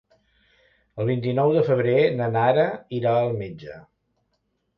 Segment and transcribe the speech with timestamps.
[1.03, 2.65] El vint-i-nou de febrer na Nara
[3.01, 3.79] irà al metge.